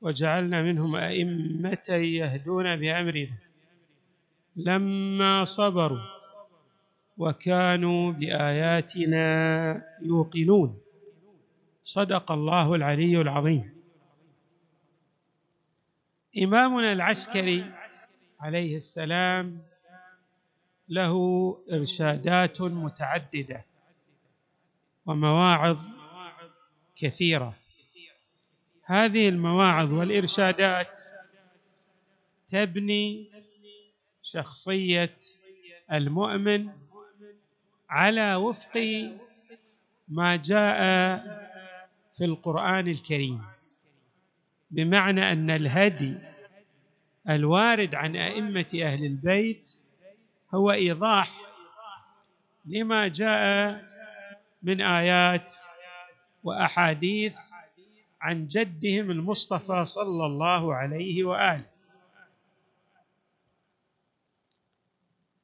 [0.00, 3.38] وجعلنا منهم أئمة يهدون بأمرنا.
[4.56, 6.00] لما صبروا
[7.18, 9.26] وكانوا بآياتنا
[10.02, 10.80] يوقنون.
[11.84, 13.74] صدق الله العلي العظيم.
[16.38, 17.72] إمامنا العسكري
[18.40, 19.62] عليه السلام
[20.88, 21.14] له
[21.72, 23.64] إرشادات متعددة
[25.06, 25.78] ومواعظ
[26.96, 27.54] كثيرة.
[28.90, 31.02] هذه المواعظ والإرشادات
[32.48, 33.30] تبني
[34.22, 35.16] شخصية
[35.92, 36.70] المؤمن
[37.90, 38.76] على وفق
[40.08, 40.78] ما جاء
[42.12, 43.42] في القرآن الكريم.
[44.70, 46.18] بمعنى أن الهدي
[47.28, 49.76] الوارد عن أئمة أهل البيت
[50.54, 51.40] هو إيضاح
[52.66, 53.84] لما جاء
[54.62, 55.54] من آيات
[56.44, 57.36] وأحاديث
[58.20, 61.70] عن جدهم المصطفى صلى الله عليه وآله.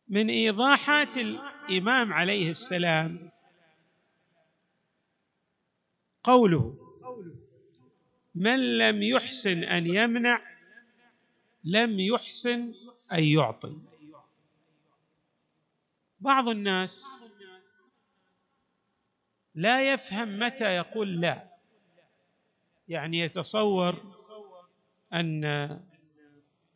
[0.08, 3.30] من إيضاحات الإمام عليه السلام
[6.22, 6.78] قوله
[8.34, 10.42] من لم يحسن أن يمنع
[11.64, 12.74] لم يحسن
[13.12, 13.78] أن يعطي.
[16.20, 17.04] بعض الناس
[19.54, 21.53] لا يفهم متى يقول لا.
[22.88, 24.02] يعني يتصور
[25.12, 25.40] أن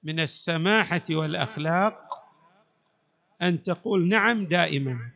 [0.03, 2.15] من السماحة والأخلاق
[3.43, 5.11] أن تقول نعم دائما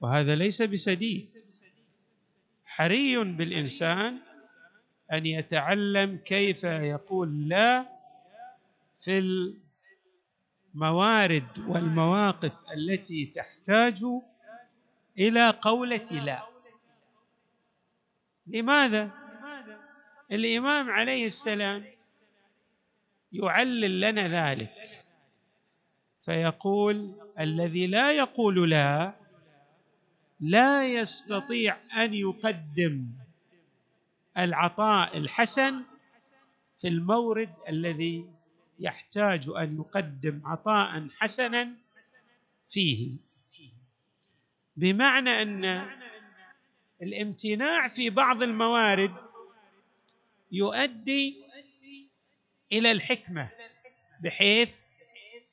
[0.00, 1.28] وهذا ليس بسديد.
[2.64, 4.18] حري بالإنسان
[5.12, 7.86] أن يتعلم كيف يقول لا
[9.00, 9.18] في
[10.74, 14.04] الموارد والمواقف التي تحتاج
[15.18, 16.42] إلى قولة لا.
[18.46, 19.23] لماذا؟
[20.34, 21.84] الإمام عليه السلام
[23.32, 25.04] يعلل لنا ذلك
[26.24, 29.14] فيقول الذي لا يقول لا
[30.40, 33.06] لا يستطيع أن يقدم
[34.38, 35.82] العطاء الحسن
[36.80, 38.30] في المورد الذي
[38.78, 41.74] يحتاج أن يقدم عطاء حسنا
[42.70, 43.16] فيه.
[44.76, 45.86] بمعنى أن
[47.02, 49.23] الامتناع في بعض الموارد
[50.54, 51.44] يؤدي
[52.72, 53.48] إلى الحكمة
[54.20, 54.70] بحيث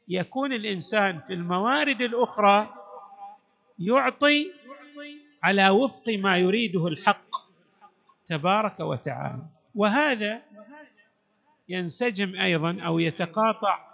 [0.07, 2.73] يكون الإنسان في الموارد الأخرى
[3.79, 4.51] يعطي
[5.44, 7.31] على وفق ما يريده الحق
[8.28, 9.45] تبارك وتعالى.
[9.75, 10.41] وهذا
[11.69, 13.91] ينسجم أيضا أو يتقاطع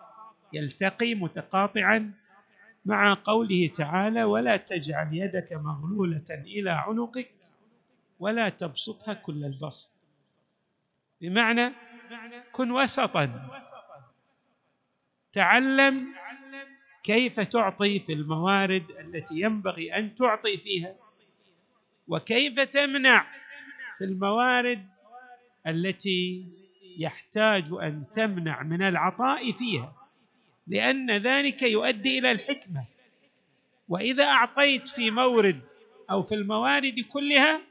[0.53, 2.13] يلتقي متقاطعا
[2.85, 7.31] مع قوله تعالى ولا تجعل يدك مغلولة إلى عنقك
[8.19, 9.97] ولا تبسطها كل البسط.
[11.22, 11.74] بمعنى
[12.52, 13.52] كن وسطا.
[15.34, 16.16] تعلم
[17.04, 20.96] كيف تعطي في الموارد التي ينبغي أن تعطي فيها
[22.08, 23.28] وكيف تمنع
[23.98, 24.88] في الموارد
[25.68, 26.46] التي
[26.98, 29.94] يحتاج أن تمنع من العطاء فيها.
[30.68, 32.86] لأن ذلك يؤدي إلى الحكمة.
[33.90, 35.62] وإذا أعطيت في مورد
[36.12, 37.62] أو في الموارد كلها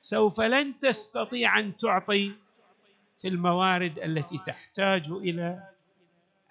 [0.00, 2.32] سوف لن تستطيع أن تعطي
[3.22, 5.68] في الموارد التي تحتاج إلى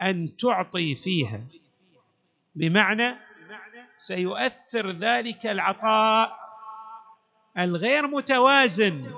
[0.02, 1.41] أن تعطي فيها.
[2.56, 3.16] بمعنى
[3.97, 6.40] سيؤثر ذلك العطاء
[7.57, 9.13] الغير متوازن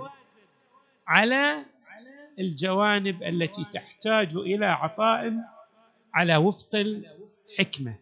[1.08, 1.66] على
[2.40, 5.34] الجوانب التي تحتاج إلى عطاء
[6.14, 7.96] على وفق الحكمة.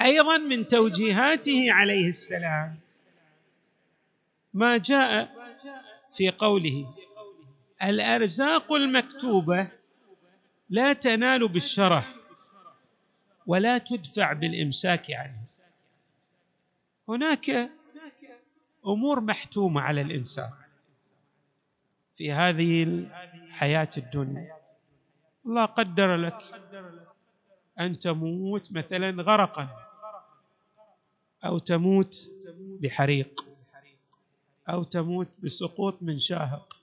[0.00, 2.76] أيضا من توجيهاته عليه السلام
[4.54, 5.30] ما جاء
[6.16, 6.94] في قوله
[7.82, 9.68] الأرزاق المكتوبة
[10.70, 12.14] لا تنال بالشرح
[13.46, 15.42] ولا تدفع بالإمساك عنه
[17.08, 17.70] هناك
[18.86, 20.50] أمور محتومة على الإنسان
[22.16, 24.56] في هذه الحياة الدنيا.
[25.46, 26.38] الله قدر لك
[27.80, 29.68] أن تموت مثلا غرقا
[31.44, 32.30] أو تموت
[32.80, 33.46] بحريق
[34.68, 36.79] أو تموت بسقوط من شاهق.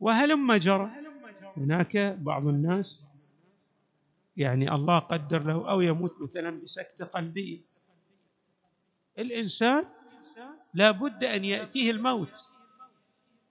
[0.00, 0.90] وهلم جرى
[1.56, 3.04] هناك بعض الناس
[4.36, 7.60] يعني الله قدر له أو يموت مثلا بسكته قلبيه
[9.18, 9.84] الإنسان
[10.74, 12.52] لا بد أن يأتيه الموت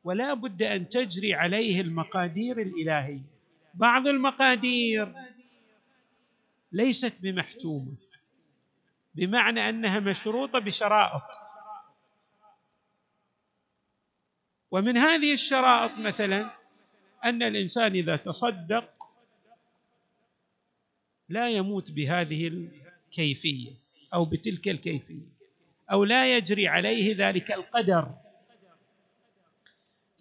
[0.04, 3.22] ولا بد أن تجري عليه المقادير الإلهية.
[3.74, 5.14] بعض المقادير
[6.72, 7.96] ليست بمحتومة
[9.16, 11.22] بمعنى أنها مشروطة بشرائط.
[14.76, 16.52] ومن هذه الشرائط مثلا
[17.26, 18.94] أن الإنسان إذا تصدق
[21.30, 23.72] لا يموت بهذه الكيفية
[24.14, 25.28] أو بتلك الكيفية
[25.92, 28.16] أو لا يجري عليه ذلك القدر.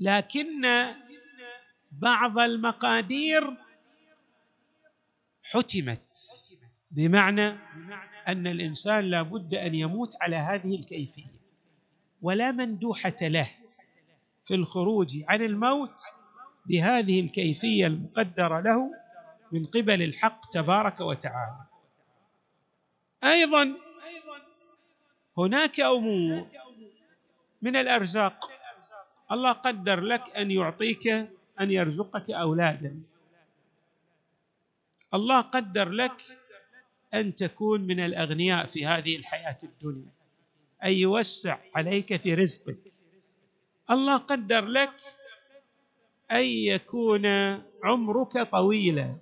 [0.00, 0.62] لكن
[1.92, 3.56] بعض المقادير
[5.42, 6.14] حتمت
[6.90, 7.48] بمعنى
[8.28, 11.34] أن الإنسان لا بد أن يموت على هذه الكيفية
[12.22, 13.50] ولا مندوحة له.
[14.46, 16.00] في الخروج عن الموت
[16.66, 18.90] بهذه الكيفية المقدرة له
[19.52, 21.66] من قبل الحق تبارك وتعالى.
[23.24, 23.74] أيضا
[25.38, 26.46] هناك أمور
[27.62, 28.50] من الأرزاق.
[29.32, 31.06] الله قدر لك أن يعطيك
[31.60, 33.02] أن يرزقك أولادا.
[35.14, 36.22] الله قدر لك
[37.14, 40.10] أن تكون من الأغنياء في هذه الحياة الدنيا
[40.84, 42.93] أن يوسع عليك في رزقك.
[43.90, 44.92] الله قدر لك
[46.32, 47.26] أن يكون
[47.84, 49.16] عمرك طويلا.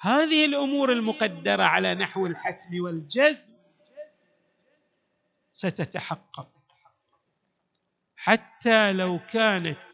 [0.00, 3.54] هذه الأمور المقدرة على نحو الحتم والجزم
[5.52, 6.48] ستتحقق.
[8.16, 9.92] حتى لو كانت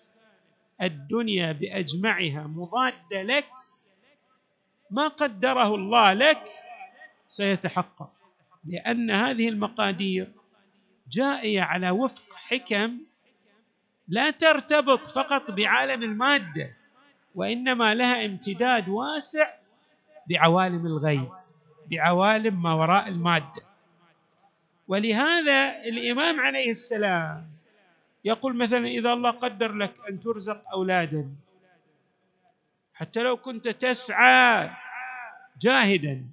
[0.83, 3.49] الدنيا بأجمعها مضادة لك
[4.91, 6.49] ما قدره الله لك
[7.29, 8.13] سيتحقق.
[8.65, 10.33] لأن هذه المقادير
[11.11, 12.99] جائية على وفق حكم
[14.09, 16.77] لا ترتبط فقط بعالم المادة
[17.35, 19.51] وإنما لها امتداد واسع
[20.29, 21.29] بعوالم الغيب
[21.91, 23.63] بعوالم ما وراء المادة.
[24.89, 27.47] ولهذا الإمام عليه السلام
[28.25, 31.31] يقول مثلا إذا الله قدر لك أن ترزق اولادا
[32.95, 34.71] حتى لو كنت تسعى
[35.61, 36.25] جاهدا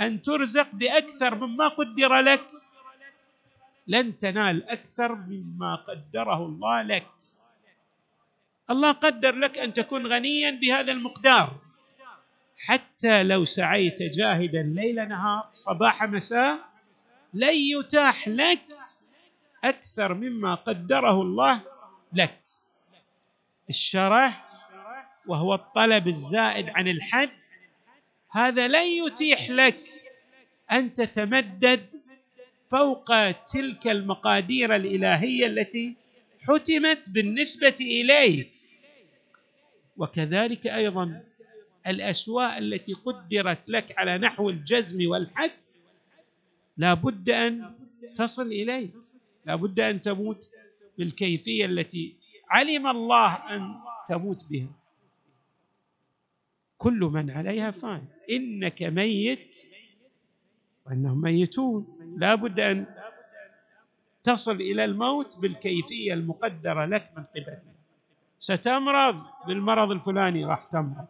[0.00, 2.46] أن ترزق بأكثر مما قدر لك
[3.86, 7.06] لن تنال أكثر مما قدره الله لك.
[8.70, 11.60] الله قدر لك أن تكون غنيا بهذا المقدار.
[12.58, 16.58] حتى لو سعيت جاهدا ليل نهار صباح مساء
[17.34, 18.60] لن يتاح لك
[19.64, 21.60] أكثر مما قدره الله
[22.12, 22.40] لك.
[23.68, 24.48] الشرح
[25.26, 27.30] وهو الطلب الزائد عن الحد
[28.30, 29.88] هذا لن يتيح لك
[30.72, 31.95] أن تتمدد
[32.70, 35.94] فوق تلك المقادير الإلهية التي
[36.48, 38.50] حتمت بالنسبة إليك.
[39.96, 41.22] وكذلك أيضا
[41.86, 45.50] الاشواء التي قدرت لك على نحو الجزم والحد
[46.76, 47.74] لا بد أن
[48.16, 48.88] تصل اليه
[49.44, 50.50] لا بد أن تموت
[50.98, 52.14] بالكيفية التي
[52.50, 53.74] علم الله أن
[54.08, 54.68] تموت بها.
[56.78, 59.58] كل من عليها فان إنك ميت
[60.86, 62.16] وأنهم ميتون.
[62.16, 62.86] لا بد أن
[64.24, 67.58] تصل إلى الموت بالكيفية المقدرة لك من قبل.
[68.40, 71.06] ستمرض بالمرض الفلاني راح تمرض.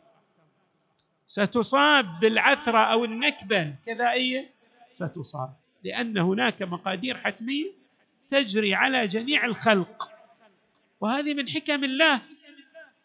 [1.27, 4.51] ستصاب بالعثرة أو النكبة الكذائية
[4.91, 5.55] ستصاب.
[5.85, 7.73] لأن هناك مقادير حتمية
[8.29, 10.11] تجري على جميع الخلق.
[11.01, 12.21] وهذه من حكم الله.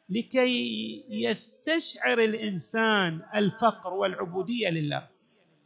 [0.10, 5.08] لكي يستشعر الإنسان الفقر والعبودية لله.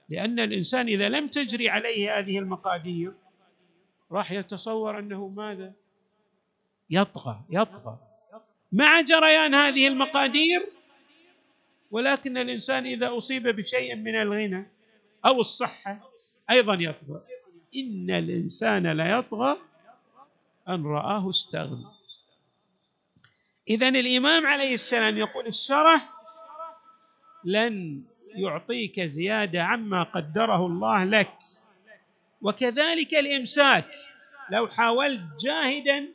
[0.10, 3.14] لأن الإنسان إذا لم تجري عليه هذه المقادير
[4.12, 5.74] راح يتصور أنه ماذا؟
[6.90, 7.98] يطغى يطغى.
[8.72, 10.70] مع جريان هذه المقادير
[11.92, 14.68] ولكن الإنسان إذا أصيب بشيء من الغنى
[15.26, 16.00] أو الصحة
[16.50, 17.22] أيضا يطغى.
[17.76, 19.58] إن الإنسان ليطغى
[20.70, 21.86] أن رآه استغنى.
[23.70, 26.10] اذا الإمام عليه السلام يقول الشرح
[27.44, 28.04] لن
[28.36, 31.38] يعطيك زيادة عما قدره الله لك.
[32.42, 33.88] وكذلك الإمساك.
[34.50, 36.08] لو حاولت جاهدا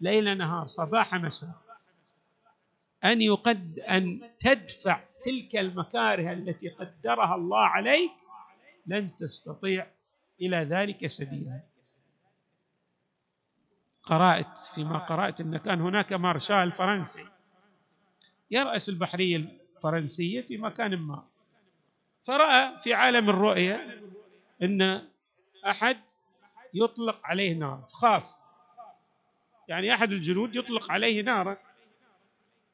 [0.00, 1.54] ليل نهار صباح مساء
[3.04, 8.12] أن يقد أن تدفع تلك المكاره التي قدرها الله عليك
[8.86, 9.86] لن تستطيع
[10.40, 11.60] إلى ذلك سبيلا.
[14.02, 17.24] قرأت فيما قرأت إن كان هناك مارشال فرنسي.
[18.50, 19.36] يرأس البحريه
[19.76, 21.24] الفرنسية في مكان ما.
[22.30, 24.02] فرأى في عالم الرؤيه
[24.62, 25.08] إن
[25.66, 25.96] أحد
[26.74, 28.36] يطلق عليه نار خاف.
[29.68, 31.56] يعني أحد الجنود يطلق عليه نارا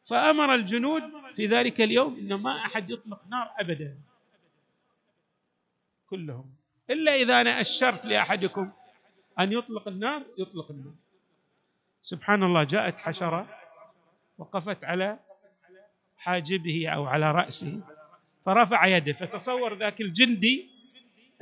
[0.06, 1.02] فأمر الجنود
[1.34, 3.98] في ذلك اليوم انه ما أحد يطلق نار ابدا.
[6.10, 6.54] كلهم.
[6.90, 8.72] إلا إذا أنا أشرت لأحدكم
[9.40, 10.94] أن يطلق النار يطلق النار.
[12.02, 13.58] سبحان الله جاءت حشرة
[14.38, 15.18] وقفت على
[16.16, 17.95] حاجبه أو على رأسه.
[18.46, 20.70] فرفع يده فتصور ذاك الجندي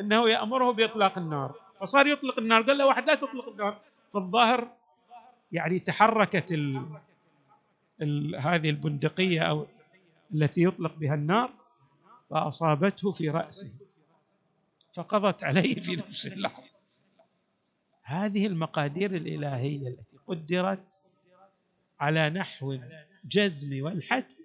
[0.01, 1.55] إنه يأمره بإطلاق النار.
[1.81, 3.81] فصار يطلق النار قال له واحد لا تطلق النار.
[4.13, 4.73] فالظاهر
[5.53, 6.87] يعني تحركت ال
[8.03, 9.67] ال هذه البندقية أو
[10.35, 11.51] التي يطلق بها النار
[12.31, 13.71] فأصابته في رأسه.
[14.95, 16.75] فقضت عليه في نفس اللحظة.
[18.03, 21.05] هذه المقادير الإلهية التي قدرت
[22.01, 22.79] على نحو
[23.25, 24.44] الجزم والحتم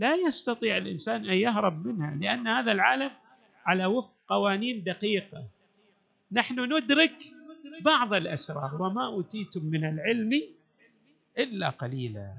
[0.00, 3.10] لا يستطيع الإنسان أن يهرب منها لأن هذا العالم
[3.64, 5.44] على وفق قوانين دقيقة.
[6.32, 7.22] نحن ندرك
[7.80, 10.42] بعض الأسرار وما أوتيتم من العلم
[11.38, 12.34] إلا قليلا.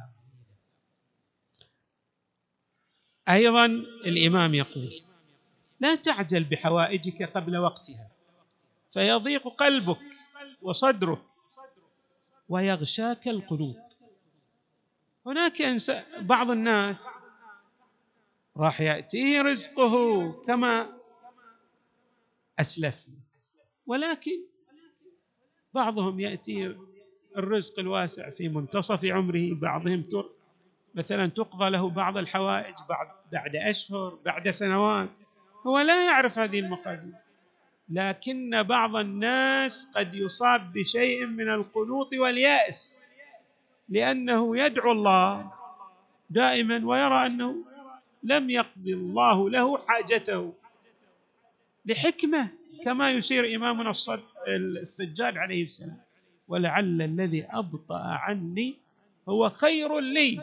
[3.30, 3.66] أيضا
[4.06, 5.02] الإمام يقول
[5.80, 8.08] لا تعجل بحوائجك قبل وقتها
[8.94, 10.02] فيضيق قلبك
[10.62, 11.22] وصدرك
[12.50, 13.98] ويغشاك القنوط
[15.26, 15.78] هناك
[16.20, 17.10] بعض الناس
[18.58, 20.90] راح ياتيه رزقه كما
[22.60, 23.16] اسلفنا
[23.86, 24.42] ولكن
[25.74, 26.76] بعضهم يأتي
[27.38, 30.04] الرزق الواسع في منتصف عمره بعضهم
[30.96, 35.10] مثلا تقضى له بعض الحوائج بعد بعد أشهر بعد سنوات.
[35.68, 37.14] هو لا يعرف هذه المقادير.
[37.90, 43.06] لكن بعض الناس قد يصاب بشيء من القنوط واليأس
[43.90, 45.52] لأنه يدعو الله
[46.30, 47.56] دائما ويرى أنه
[48.24, 50.54] لم يقضي الله له حاجته.
[51.86, 52.48] لحكمة
[52.86, 53.92] كما يشير إمامنا
[54.48, 56.02] السجاد عليه السلام.
[56.48, 58.78] ولعل الذي أبطأ عني
[59.30, 60.40] هو خير لي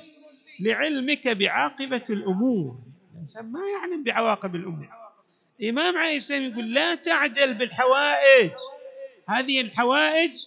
[0.61, 2.79] لعلمك بعاقبة الأمور.
[3.15, 4.89] الإنسان ما يعلم بعواقب الأمور.
[5.61, 8.51] الامام عليه السلام يقول لا تعجل بالحوائج.
[9.29, 10.47] هذه الحوائج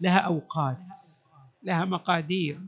[0.00, 0.92] لها أوقات
[1.62, 2.60] لها مقادير.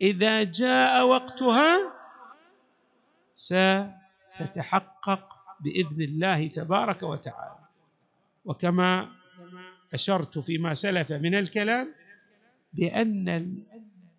[0.00, 1.99] إذا جاء وقتها
[4.36, 5.22] ستتحقق
[5.60, 7.64] بإذن الله تبارك وتعالى.
[8.44, 9.08] وكما
[9.94, 11.94] أشرت فيما سلف من الكلام
[12.72, 13.28] بأن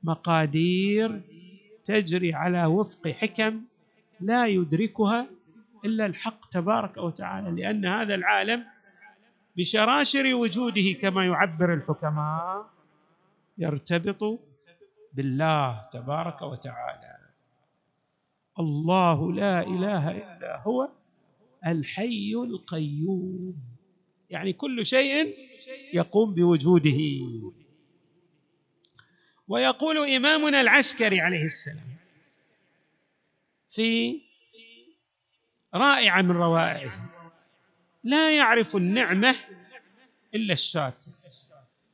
[0.04, 1.22] المقادير
[1.86, 3.62] تجري على وفق حكم
[4.20, 5.28] لا يدركها
[5.86, 8.66] إلا الحق تبارك وتعالى لأن هذا العالم
[9.58, 12.66] بشراشر وجوده كما يعبر الحكماء
[13.58, 14.40] يرتبط
[15.14, 17.11] بالله تبارك وتعالى.
[18.60, 20.90] الله لا إله إلا هو
[21.68, 23.56] الحي القيوم.
[24.30, 25.36] يعني كل شيء
[25.94, 27.00] يقوم بوجوده.
[29.48, 31.92] ويقول إمامنا العسكري عليه السلام
[33.70, 34.22] في
[35.74, 37.10] رائعة من روائعه
[38.04, 39.36] لا يعرف النعمة
[40.36, 41.12] إلا الشاكر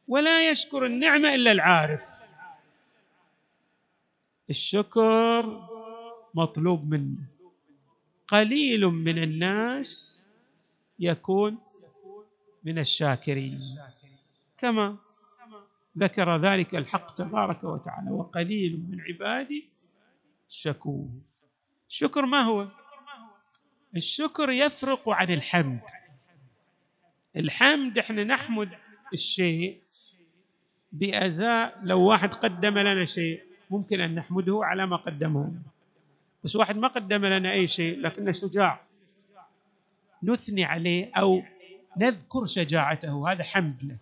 [0.07, 2.01] ولا يشكر النعمة إلا العارف.
[4.49, 5.67] الشكر
[6.37, 7.17] مطلوب منه.
[8.27, 10.23] قليل من الناس
[10.99, 11.57] يكون
[12.63, 13.59] من الشاكرين.
[14.57, 14.97] كما
[15.97, 19.69] ذكر ذلك الحق تبارك وتعالى وقليل من عبادي
[20.49, 21.09] الشكور
[21.89, 22.67] الشكر ما هو؟
[23.95, 25.81] الشكر يفرق عن الحمد.
[27.35, 28.69] الحمد إحنا نحمد
[29.13, 29.81] الشيء
[30.91, 35.53] بأزاء لو واحد قدم لنا شيء ممكن أن نحمده على ما قدمه.
[36.47, 38.81] بس واحد ما قدم لنا أي شيء لكنه شجاع.
[40.23, 41.43] نثني عليه أو
[41.97, 43.97] نذكر شجاعته هذا حمد له.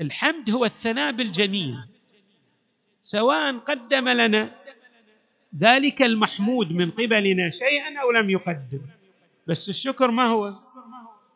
[0.00, 1.76] الحمد هو الثناء بالجميل
[3.02, 4.54] سواء قدم لنا
[5.56, 8.80] ذلك المحمود من قبلنا شيئا أو لم يقدم.
[9.46, 10.54] بس الشكر ما هو؟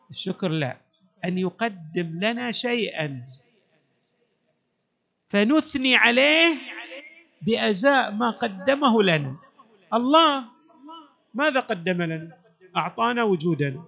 [0.09, 0.77] الشكر لا
[1.25, 3.25] أن يقدم لنا شيئا.
[5.27, 6.78] فنثني عليه
[7.41, 9.35] بأزاء ما قدمه لنا.
[9.93, 10.45] الله
[11.33, 12.37] ماذا قدم لنا؟
[12.77, 13.83] أعطانا وجودنا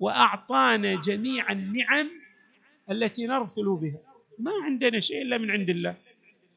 [0.00, 2.08] وأعطانا جميع النعم
[2.90, 4.00] التي نرسل بها.
[4.38, 5.94] ما عندنا شيء إلا من عند الله.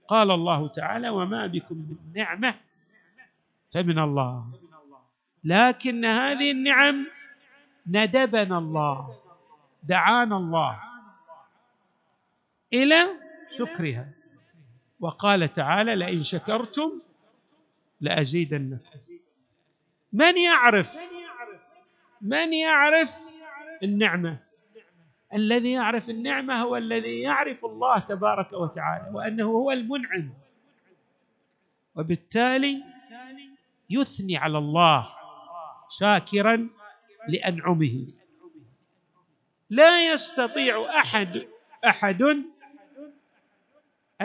[0.07, 2.55] قال الله تعالى وما بكم من نعمة
[3.73, 4.45] فمن الله.
[5.43, 7.07] لكن هذه النعم
[7.87, 9.17] ندبنا الله
[9.83, 10.79] دعانا الله
[12.73, 13.01] إلى
[13.49, 14.09] شكرها.
[14.99, 17.01] وقال تعالى لئن شكرتم
[18.01, 18.77] لازيدنكم
[20.13, 20.97] من يعرف؟
[22.21, 23.15] من يعرف
[23.83, 24.39] النعمة؟
[25.33, 30.33] الذي يعرف النعمة هو الذي يعرف الله تبارك وتعالى وأنه هو المنعم.
[31.95, 32.83] وبالتالي
[33.89, 35.09] يثني على الله
[35.99, 36.69] شاكرا
[37.27, 38.07] لأنعمه.
[39.69, 41.47] لا يستطيع أحد
[41.85, 42.23] أحد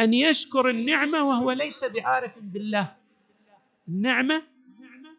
[0.01, 2.97] أن يشكر النعمة وهو ليس بعارف بالله.
[3.89, 4.43] النعمة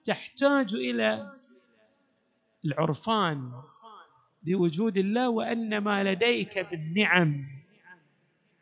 [0.06, 1.34] تحتاج إلى
[2.66, 3.52] العرفان
[4.44, 7.48] بوجود الله وأن ما لديك بالنعم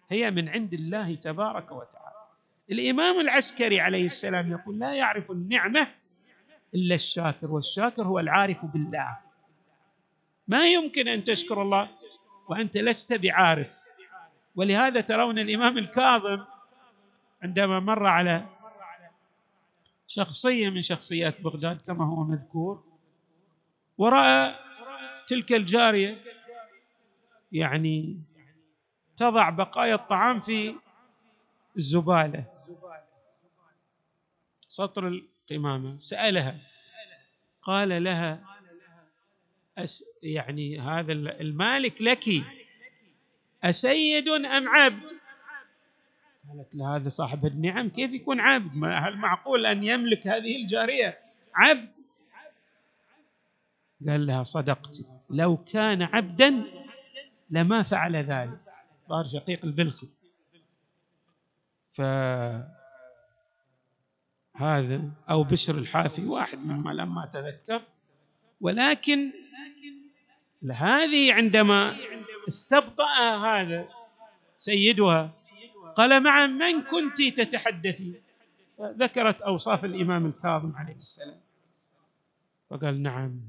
[0.10, 2.26] هي من عند الله تبارك وتعالى.
[2.72, 5.88] الإمام العسكري عليه السلام يقول لا يعرف النعمة
[6.76, 9.18] إلا الشاكر والشاكر هو العارف بالله.
[10.48, 11.90] ما يمكن أن تشكر الله
[12.50, 13.89] وأنت لست بعارف.
[14.60, 16.46] ولهذا ترون الإمام الكاظم
[17.44, 18.46] عندما مر على
[20.08, 22.84] شخصية من شخصيات بغداد كما هو مذكور
[23.98, 24.56] ورأى
[25.28, 26.22] تلك الجارية
[27.52, 28.22] يعني
[29.18, 30.76] تضع بقايا الطعام في
[31.78, 32.46] الزبالة.
[34.70, 36.00] سطر القمامة.
[36.00, 36.60] سألها.
[37.62, 38.44] قال لها
[39.78, 42.26] أس يعني هذا المالك لك.
[43.64, 45.20] أسيد أم عبد؟
[46.50, 51.20] قالت له هذا صاحب النعم كيف يكون عبد؟ هل معقول أن يملك هذه الجارية؟
[51.56, 51.90] عبد؟
[54.08, 55.00] قال لها صدقت.
[55.30, 56.64] لو كان عبدا
[57.50, 58.60] لما فعل ذلك.
[59.10, 60.08] ظهر شقيق البلخي.
[61.92, 62.72] فهذا
[65.30, 67.82] أو بشر الحافي واحد مما لما تذكر
[68.62, 69.32] ولكن
[70.68, 71.98] هذه عندما
[72.48, 73.90] استبطأ هذا
[74.58, 75.34] سيدها
[75.96, 78.22] قال مع من كنت تتحدثين
[78.82, 81.40] ذكرت أوصاف الإمام الكاظم عليه السلام.
[82.70, 83.42] فقال نعم.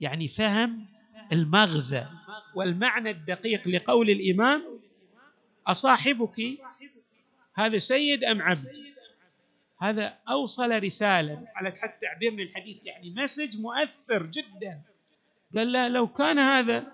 [0.00, 0.86] يعني فهم
[1.32, 2.06] المغزى
[2.54, 4.62] والمعنى الدقيق لقول الإمام
[5.66, 6.40] أصاحبك
[7.54, 8.72] هذا سيد أم عبد؟
[9.80, 14.82] هذا أوصل رساله على حد تعبير من الحديث يعني مسج مؤثر جدا.
[15.54, 16.84] قال لا لو كان هذا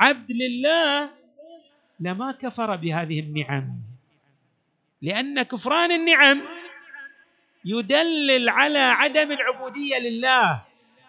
[0.00, 1.10] عبد لله
[2.00, 3.78] لما كفر بهذه النعم.
[5.02, 6.42] لأن كفران النعم
[7.64, 10.62] يدلل على عدم العبودية لله.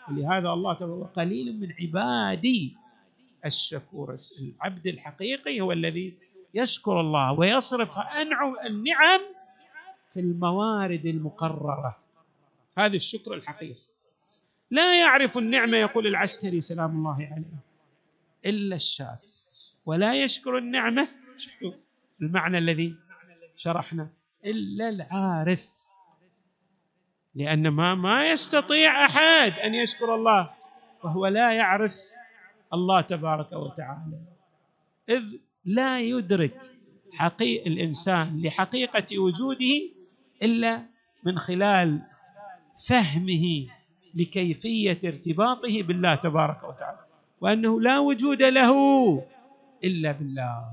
[0.09, 2.75] ولهذا الله تعالى قليل من عبادي
[3.45, 4.17] الشكور.
[4.41, 6.13] العبد الحقيقي هو الذي
[6.53, 9.21] يشكر الله ويصرف أنعم النعم
[10.13, 11.97] في الموارد المقررة.
[12.77, 13.79] هذا الشكر الحقيقي.
[14.73, 17.59] لا يعرف النعمة يقول العسكري سلام الله عليه.
[18.45, 19.27] إلا الشاكر
[19.85, 21.07] ولا يشكر النعمة.
[21.37, 21.71] شفتوا؟
[22.21, 22.95] المعنى الذي
[23.55, 24.09] شرحنا.
[24.45, 25.69] إلا العارف.
[27.35, 30.49] لأن ما ما يستطيع أحد أن يشكر الله.
[31.03, 31.95] وهو لا يعرف
[32.73, 34.19] الله تبارك وتعالى.
[35.09, 35.23] إذ
[35.65, 36.61] لا يدرك
[37.11, 39.89] حقيقة الإنسان لحقيقة وجوده
[40.41, 40.85] إلا
[41.23, 42.01] من خلال
[42.87, 43.67] فهمه.
[44.15, 46.99] لكيفية ارتباطه بالله تبارك وتعالى
[47.41, 48.71] وأنه لا وجود له
[49.83, 50.65] إلا بالله.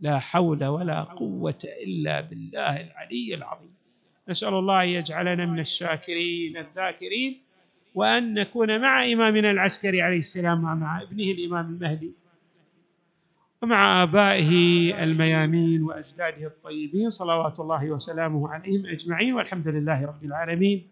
[0.00, 3.74] لا حول ولا قوة إلا بالله العلي العظيم.
[4.28, 7.40] نسأل الله أن يجعلنا من الشاكرين الذاكرين
[7.94, 12.12] وأن نكون مع إمامنا العسكري عليه السلام ومع ابنه الإمام المهدي
[13.62, 14.52] ومع آبائه
[15.02, 20.91] الميامين وأجداده الطيبين صلوات الله وسلامه عليهم أجمعين والحمد لله رب العالمين.